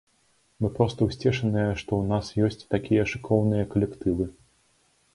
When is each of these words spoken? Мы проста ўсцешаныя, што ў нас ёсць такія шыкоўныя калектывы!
Мы 0.63 0.71
проста 0.79 1.07
ўсцешаныя, 1.09 1.69
што 1.83 1.91
ў 1.97 2.03
нас 2.15 2.33
ёсць 2.49 2.67
такія 2.75 3.07
шыкоўныя 3.15 3.71
калектывы! 3.75 4.25